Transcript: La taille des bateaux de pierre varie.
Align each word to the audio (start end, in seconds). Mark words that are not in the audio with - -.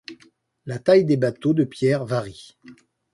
La 0.65 0.79
taille 0.79 1.05
des 1.05 1.15
bateaux 1.15 1.53
de 1.53 1.63
pierre 1.63 2.05
varie. 2.07 2.57